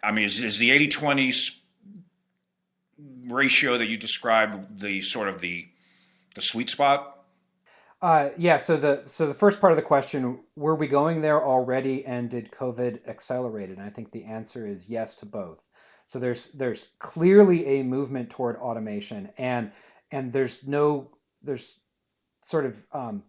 i 0.04 0.12
mean 0.12 0.26
is, 0.26 0.40
is 0.40 0.58
the 0.58 0.72
80-20 0.90 1.57
ratio 3.28 3.78
that 3.78 3.88
you 3.88 3.98
described 3.98 4.80
the 4.80 5.02
sort 5.02 5.30
of 5.30 5.42
the 5.42 5.68
the 6.36 6.42
sweet 6.42 6.70
spot 6.70 7.18
uh, 8.02 8.30
yeah. 8.38 8.58
So 8.58 8.78
the 8.78 9.02
so 9.08 9.26
the 9.26 9.34
first 9.34 9.60
part 9.60 9.72
of 9.72 9.76
the 9.76 9.82
question: 9.82 10.40
Were 10.56 10.76
we 10.76 10.88
going 10.88 11.22
there 11.22 11.44
already, 11.44 12.06
and 12.06 12.30
did 12.30 12.52
COVID 12.52 13.08
accelerate 13.08 13.72
it? 13.72 13.78
And 13.78 13.82
I 13.82 13.90
think 13.90 14.12
the 14.12 14.26
answer 14.26 14.68
is 14.68 14.88
yes 14.88 15.16
to 15.16 15.26
both. 15.26 15.68
So 16.06 16.20
there's 16.20 16.48
there's 16.52 16.90
clearly 17.00 17.66
a 17.80 17.84
movement 17.84 18.30
toward 18.30 18.58
automation, 18.58 19.30
and 19.38 19.72
and 20.12 20.32
there's 20.32 20.66
no 20.68 21.10
there's 21.42 21.80
sort 22.44 22.66
of 22.66 22.84
um, 22.92 23.24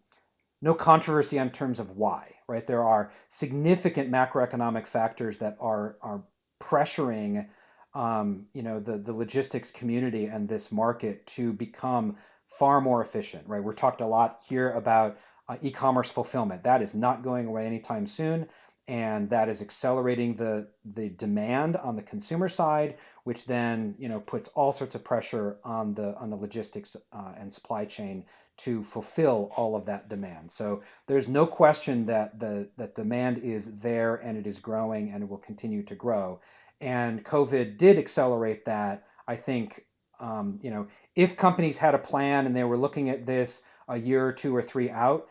no 0.60 0.74
controversy 0.74 1.38
in 1.38 1.50
terms 1.50 1.80
of 1.80 1.96
why, 1.96 2.34
right? 2.46 2.66
There 2.66 2.84
are 2.84 3.10
significant 3.28 4.10
macroeconomic 4.10 4.86
factors 4.86 5.38
that 5.38 5.56
are 5.60 5.96
are 6.02 6.22
pressuring 6.60 7.46
um, 7.94 8.46
you 8.52 8.62
know 8.62 8.80
the 8.80 8.98
the 8.98 9.12
logistics 9.12 9.70
community 9.70 10.26
and 10.26 10.48
this 10.48 10.70
market 10.70 11.26
to 11.28 11.52
become 11.52 12.16
far 12.44 12.80
more 12.80 13.02
efficient, 13.02 13.46
right? 13.46 13.62
We're 13.62 13.74
talked 13.74 14.00
a 14.00 14.06
lot 14.06 14.40
here 14.48 14.72
about 14.72 15.18
uh, 15.48 15.56
e-commerce 15.62 16.10
fulfillment. 16.10 16.64
That 16.64 16.82
is 16.82 16.94
not 16.94 17.22
going 17.22 17.46
away 17.46 17.66
anytime 17.66 18.06
soon, 18.06 18.48
and 18.86 19.28
that 19.30 19.48
is 19.48 19.62
accelerating 19.62 20.34
the 20.34 20.68
the 20.94 21.10
demand 21.10 21.76
on 21.76 21.96
the 21.96 22.02
consumer 22.02 22.48
side, 22.48 22.96
which 23.24 23.44
then 23.46 23.94
you 23.98 24.08
know 24.08 24.20
puts 24.20 24.48
all 24.48 24.72
sorts 24.72 24.94
of 24.94 25.04
pressure 25.04 25.58
on 25.64 25.94
the 25.94 26.16
on 26.16 26.30
the 26.30 26.36
logistics 26.36 26.96
uh, 27.12 27.32
and 27.38 27.52
supply 27.52 27.84
chain 27.84 28.24
to 28.58 28.82
fulfill 28.82 29.52
all 29.56 29.76
of 29.76 29.86
that 29.86 30.08
demand. 30.08 30.50
So 30.50 30.82
there's 31.06 31.28
no 31.28 31.46
question 31.46 32.06
that 32.06 32.40
the 32.40 32.68
that 32.76 32.94
demand 32.94 33.38
is 33.38 33.74
there 33.76 34.16
and 34.16 34.36
it 34.38 34.46
is 34.46 34.58
growing 34.58 35.10
and 35.12 35.22
it 35.22 35.28
will 35.28 35.38
continue 35.38 35.82
to 35.84 35.94
grow. 35.94 36.40
And 36.80 37.24
COVID 37.24 37.76
did 37.76 37.98
accelerate 37.98 38.64
that. 38.66 39.04
I 39.26 39.36
think 39.36 39.84
um, 40.20 40.58
you 40.62 40.70
know, 40.70 40.88
if 41.14 41.36
companies 41.36 41.78
had 41.78 41.94
a 41.94 41.98
plan 41.98 42.46
and 42.46 42.54
they 42.54 42.64
were 42.64 42.78
looking 42.78 43.10
at 43.10 43.26
this 43.26 43.62
a 43.88 43.96
year 43.96 44.26
or 44.26 44.32
two 44.32 44.54
or 44.54 44.62
three 44.62 44.90
out, 44.90 45.28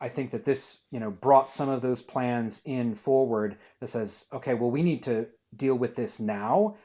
I 0.00 0.08
think 0.08 0.30
that 0.30 0.44
this, 0.44 0.78
you 0.90 0.98
know, 0.98 1.10
brought 1.10 1.50
some 1.50 1.68
of 1.68 1.82
those 1.82 2.00
plans 2.00 2.62
in 2.64 2.94
forward 2.94 3.58
that 3.80 3.88
says, 3.88 4.24
okay, 4.32 4.54
well, 4.54 4.70
we 4.70 4.82
need 4.82 5.02
to 5.04 5.26
deal 5.54 5.74
with 5.74 5.94
this 5.94 6.18
now. 6.18 6.76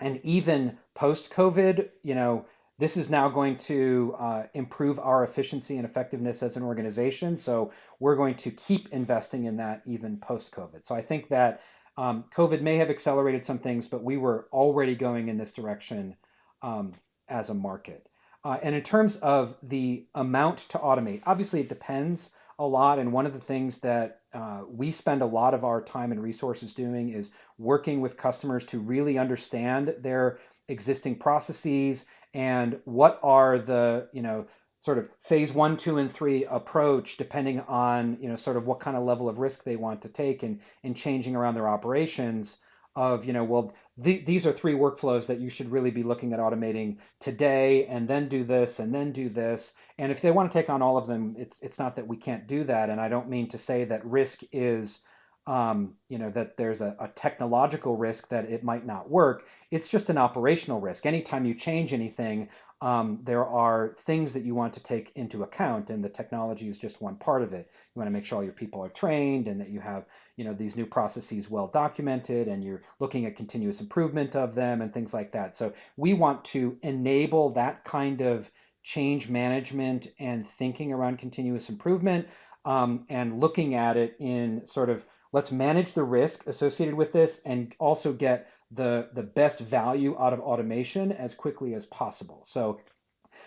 And 0.00 0.20
even 0.22 0.78
post 0.94 1.30
COVID, 1.30 1.90
you 2.02 2.14
know, 2.14 2.46
this 2.78 2.96
is 2.96 3.10
now 3.10 3.28
going 3.28 3.56
to 3.56 4.14
uh, 4.18 4.42
improve 4.54 5.00
our 5.00 5.24
efficiency 5.24 5.76
and 5.76 5.84
effectiveness 5.84 6.42
as 6.42 6.56
an 6.56 6.62
organization. 6.62 7.36
So 7.36 7.72
we're 7.98 8.14
going 8.14 8.36
to 8.36 8.52
keep 8.52 8.88
investing 8.92 9.44
in 9.44 9.56
that 9.56 9.82
even 9.84 10.16
post 10.16 10.52
COVID. 10.52 10.86
So 10.86 10.94
I 10.94 11.02
think 11.02 11.28
that 11.28 11.60
um, 11.98 12.24
COVID 12.32 12.62
may 12.62 12.76
have 12.76 12.90
accelerated 12.90 13.44
some 13.44 13.58
things, 13.58 13.88
but 13.88 14.04
we 14.04 14.16
were 14.16 14.46
already 14.52 14.94
going 14.94 15.28
in 15.28 15.36
this 15.36 15.52
direction 15.52 16.14
um, 16.62 16.94
as 17.28 17.50
a 17.50 17.54
market. 17.54 18.08
Uh, 18.44 18.56
and 18.62 18.72
in 18.72 18.82
terms 18.82 19.16
of 19.16 19.56
the 19.64 20.06
amount 20.14 20.58
to 20.58 20.78
automate, 20.78 21.22
obviously 21.26 21.60
it 21.60 21.68
depends 21.68 22.30
a 22.60 22.64
lot. 22.64 23.00
And 23.00 23.12
one 23.12 23.26
of 23.26 23.32
the 23.32 23.40
things 23.40 23.78
that 23.78 24.20
uh, 24.32 24.60
we 24.70 24.92
spend 24.92 25.22
a 25.22 25.26
lot 25.26 25.54
of 25.54 25.64
our 25.64 25.82
time 25.82 26.12
and 26.12 26.22
resources 26.22 26.72
doing 26.72 27.08
is 27.08 27.32
working 27.58 28.00
with 28.00 28.16
customers 28.16 28.64
to 28.66 28.78
really 28.78 29.18
understand 29.18 29.96
their 29.98 30.38
existing 30.68 31.16
processes 31.16 32.06
and 32.32 32.78
what 32.84 33.18
are 33.24 33.58
the, 33.58 34.08
you 34.12 34.22
know, 34.22 34.46
sort 34.78 34.98
of 34.98 35.08
phase 35.18 35.52
one, 35.52 35.76
two, 35.76 35.98
and 35.98 36.10
three 36.10 36.44
approach, 36.44 37.16
depending 37.16 37.60
on, 37.60 38.18
you 38.20 38.28
know, 38.28 38.36
sort 38.36 38.56
of 38.56 38.66
what 38.66 38.80
kind 38.80 38.96
of 38.96 39.02
level 39.02 39.28
of 39.28 39.38
risk 39.38 39.64
they 39.64 39.76
want 39.76 40.02
to 40.02 40.08
take 40.08 40.42
and 40.42 40.60
in 40.82 40.94
changing 40.94 41.34
around 41.34 41.54
their 41.54 41.68
operations 41.68 42.58
of, 42.96 43.24
you 43.24 43.32
know, 43.32 43.44
well, 43.44 43.72
th- 44.02 44.24
these 44.24 44.46
are 44.46 44.52
three 44.52 44.74
workflows 44.74 45.26
that 45.26 45.38
you 45.38 45.48
should 45.48 45.70
really 45.70 45.90
be 45.90 46.02
looking 46.02 46.32
at 46.32 46.40
automating 46.40 46.96
today 47.20 47.86
and 47.86 48.08
then 48.08 48.28
do 48.28 48.42
this 48.44 48.78
and 48.80 48.94
then 48.94 49.12
do 49.12 49.28
this. 49.28 49.72
And 49.98 50.10
if 50.10 50.20
they 50.20 50.30
want 50.30 50.50
to 50.50 50.58
take 50.58 50.70
on 50.70 50.82
all 50.82 50.96
of 50.96 51.06
them 51.06 51.34
it's 51.38 51.60
it's 51.60 51.78
not 51.78 51.96
that 51.96 52.08
we 52.08 52.16
can't 52.16 52.46
do 52.46 52.64
that. 52.64 52.90
And 52.90 53.00
i 53.00 53.08
don't 53.08 53.28
mean 53.28 53.48
to 53.48 53.58
say 53.58 53.84
that 53.84 54.04
risk 54.04 54.42
is 54.52 55.00
um, 55.48 55.94
you 56.08 56.18
know 56.18 56.30
that 56.30 56.56
there's 56.56 56.80
a, 56.80 56.94
a, 57.00 57.08
technological 57.08 57.96
risk 57.96 58.28
that 58.28 58.44
it 58.50 58.62
might 58.62 58.84
not 58.84 59.10
work. 59.10 59.46
It's 59.70 59.88
just 59.88 60.10
an 60.10 60.18
operational 60.18 60.80
risk. 60.80 61.06
Anytime 61.06 61.44
you 61.46 61.54
change 61.54 61.92
anything 61.92 62.48
um, 62.80 63.18
there 63.24 63.44
are 63.44 63.94
things 63.98 64.32
that 64.34 64.44
you 64.44 64.54
want 64.54 64.72
to 64.74 64.82
take 64.82 65.10
into 65.16 65.42
account 65.42 65.90
and 65.90 66.04
the 66.04 66.08
technology 66.08 66.68
is 66.68 66.76
just 66.76 67.02
one 67.02 67.16
part 67.16 67.42
of 67.42 67.52
it. 67.52 67.68
You 67.72 67.98
want 67.98 68.06
to 68.06 68.12
make 68.12 68.24
sure 68.24 68.38
all 68.38 68.44
your 68.44 68.52
people 68.52 68.84
are 68.84 68.88
trained 68.88 69.48
and 69.48 69.60
that 69.60 69.70
you 69.70 69.80
have 69.80 70.06
you 70.36 70.44
know 70.44 70.54
these 70.54 70.76
new 70.76 70.86
processes 70.86 71.50
well 71.50 71.66
documented 71.66 72.46
and 72.46 72.62
you're 72.62 72.82
looking 73.00 73.26
at 73.26 73.34
continuous 73.34 73.80
improvement 73.80 74.36
of 74.36 74.54
them 74.54 74.80
and 74.80 74.94
things 74.94 75.12
like 75.12 75.32
that. 75.32 75.56
So 75.56 75.72
we 75.96 76.12
want 76.12 76.44
to 76.46 76.78
enable 76.82 77.50
that 77.50 77.84
kind 77.84 78.20
of 78.20 78.48
change 78.84 79.28
management 79.28 80.06
and 80.20 80.46
thinking 80.46 80.92
around 80.92 81.18
continuous 81.18 81.68
improvement 81.68 82.28
um, 82.64 83.06
and 83.08 83.40
looking 83.40 83.74
at 83.74 83.96
it 83.96 84.14
in 84.20 84.64
sort 84.66 84.88
of 84.88 85.04
let's 85.32 85.52
manage 85.52 85.92
the 85.92 86.02
risk 86.02 86.46
associated 86.46 86.94
with 86.94 87.12
this 87.12 87.40
and 87.44 87.74
also 87.78 88.12
get 88.12 88.48
the 88.70 89.08
the 89.14 89.22
best 89.22 89.60
value 89.60 90.16
out 90.18 90.32
of 90.32 90.40
automation 90.40 91.12
as 91.12 91.34
quickly 91.34 91.74
as 91.74 91.86
possible. 91.86 92.40
So 92.44 92.80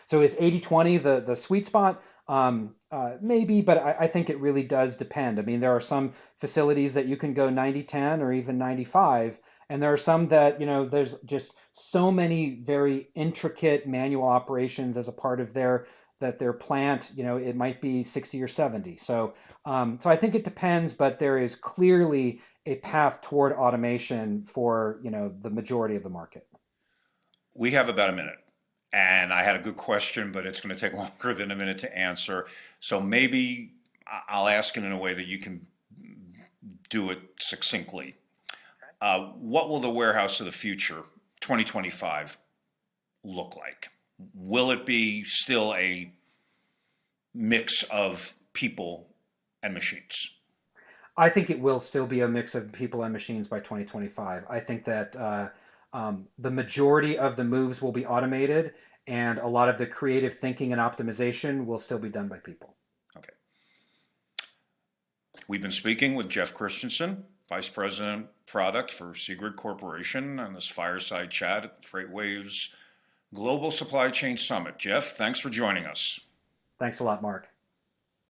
so 0.05 0.21
is 0.21 0.35
80-20 0.35 1.03
the 1.03 1.19
the 1.21 1.35
sweet 1.35 1.65
spot? 1.65 2.01
Um, 2.27 2.75
uh, 2.91 3.13
maybe, 3.19 3.61
but 3.61 3.77
I, 3.77 3.95
I, 4.01 4.07
think 4.07 4.29
it 4.29 4.39
really 4.39 4.63
does 4.63 4.95
depend. 4.95 5.37
I 5.37 5.41
mean, 5.41 5.59
there 5.59 5.75
are 5.75 5.81
some 5.81 6.13
facilities 6.37 6.93
that 6.93 7.05
you 7.05 7.17
can 7.17 7.33
go 7.33 7.49
90-10 7.49 8.21
or 8.21 8.31
even 8.31 8.57
95, 8.57 9.39
and 9.69 9.81
there 9.81 9.91
are 9.91 9.97
some 9.97 10.27
that 10.29 10.59
you 10.59 10.65
know 10.65 10.85
there's 10.85 11.15
just 11.25 11.55
so 11.73 12.11
many 12.11 12.61
very 12.63 13.09
intricate 13.15 13.87
manual 13.87 14.27
operations 14.27 14.97
as 14.97 15.07
a 15.07 15.13
part 15.13 15.41
of 15.41 15.53
their 15.53 15.87
that 16.21 16.39
their 16.39 16.53
plant, 16.53 17.11
you 17.15 17.23
know, 17.23 17.35
it 17.37 17.55
might 17.55 17.81
be 17.81 18.03
60 18.03 18.41
or 18.41 18.47
70. 18.47 18.95
So, 18.97 19.33
um, 19.65 19.99
so 20.01 20.09
I 20.09 20.15
think 20.15 20.35
it 20.35 20.43
depends, 20.43 20.93
but 20.93 21.19
there 21.19 21.37
is 21.37 21.55
clearly 21.55 22.41
a 22.65 22.75
path 22.77 23.21
toward 23.21 23.53
automation 23.53 24.45
for, 24.45 24.99
you 25.03 25.11
know, 25.11 25.33
the 25.41 25.49
majority 25.49 25.95
of 25.95 26.03
the 26.03 26.09
market. 26.09 26.47
We 27.53 27.71
have 27.71 27.89
about 27.89 28.09
a 28.09 28.13
minute, 28.13 28.37
and 28.93 29.33
I 29.33 29.43
had 29.43 29.55
a 29.55 29.59
good 29.59 29.75
question, 29.75 30.31
but 30.31 30.45
it's 30.45 30.61
going 30.61 30.73
to 30.73 30.79
take 30.79 30.93
longer 30.97 31.33
than 31.33 31.51
a 31.51 31.55
minute 31.55 31.79
to 31.79 31.97
answer. 31.97 32.45
So 32.79 33.01
maybe 33.01 33.73
I'll 34.29 34.47
ask 34.47 34.77
it 34.77 34.83
in 34.83 34.91
a 34.91 34.97
way 34.97 35.13
that 35.13 35.25
you 35.25 35.39
can 35.39 35.65
do 36.89 37.09
it 37.09 37.19
succinctly. 37.39 38.15
Uh, 39.01 39.31
what 39.39 39.69
will 39.69 39.79
the 39.79 39.89
warehouse 39.89 40.39
of 40.39 40.45
the 40.45 40.51
future, 40.51 41.03
2025, 41.41 42.37
look 43.23 43.55
like? 43.55 43.89
Will 44.33 44.71
it 44.71 44.85
be 44.85 45.23
still 45.23 45.73
a 45.75 46.11
mix 47.33 47.83
of 47.83 48.33
people 48.53 49.07
and 49.63 49.73
machines? 49.73 50.35
I 51.17 51.29
think 51.29 51.49
it 51.49 51.59
will 51.59 51.79
still 51.79 52.07
be 52.07 52.21
a 52.21 52.27
mix 52.27 52.55
of 52.55 52.71
people 52.71 53.03
and 53.03 53.13
machines 53.13 53.47
by 53.47 53.59
2025. 53.59 54.45
I 54.49 54.59
think 54.59 54.85
that 54.85 55.15
uh, 55.15 55.49
um, 55.93 56.27
the 56.39 56.51
majority 56.51 57.17
of 57.17 57.35
the 57.35 57.43
moves 57.43 57.81
will 57.81 57.91
be 57.91 58.05
automated, 58.05 58.73
and 59.07 59.37
a 59.39 59.47
lot 59.47 59.69
of 59.69 59.77
the 59.77 59.85
creative 59.85 60.33
thinking 60.33 60.71
and 60.71 60.81
optimization 60.81 61.65
will 61.65 61.79
still 61.79 61.99
be 61.99 62.09
done 62.09 62.27
by 62.27 62.37
people. 62.37 62.75
Okay. 63.17 63.33
We've 65.47 65.61
been 65.61 65.71
speaking 65.71 66.15
with 66.15 66.29
Jeff 66.29 66.53
Christensen, 66.53 67.25
Vice 67.49 67.67
President 67.67 68.27
Product 68.47 68.89
for 68.89 69.13
Seegrid 69.13 69.57
Corporation, 69.57 70.39
on 70.39 70.53
this 70.53 70.67
fireside 70.67 71.29
chat 71.29 71.65
at 71.65 71.83
FreightWaves 71.83 72.69
Global 73.33 73.71
Supply 73.71 74.09
Chain 74.09 74.37
Summit. 74.37 74.77
Jeff, 74.77 75.15
thanks 75.15 75.39
for 75.39 75.49
joining 75.49 75.85
us. 75.85 76.19
Thanks 76.79 76.99
a 76.99 77.03
lot, 77.03 77.21
Mark. 77.21 77.47